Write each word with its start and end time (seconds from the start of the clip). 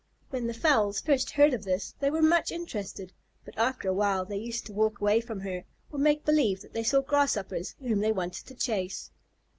When 0.31 0.47
the 0.47 0.55
fowls 0.55 0.99
first 0.99 1.29
heard 1.29 1.53
of 1.53 1.63
this, 1.63 1.93
they 1.99 2.09
were 2.09 2.23
much 2.23 2.51
interested, 2.51 3.13
but 3.45 3.55
after 3.55 3.87
a 3.87 3.93
while 3.93 4.25
they 4.25 4.37
used 4.39 4.65
to 4.65 4.73
walk 4.73 4.99
away 4.99 5.21
from 5.21 5.41
her, 5.41 5.63
or 5.91 5.99
make 5.99 6.25
believe 6.25 6.61
that 6.61 6.73
they 6.73 6.81
saw 6.81 7.01
Grasshoppers 7.01 7.75
whom 7.79 7.99
they 7.99 8.11
wanted 8.11 8.47
to 8.47 8.55
chase. 8.55 9.11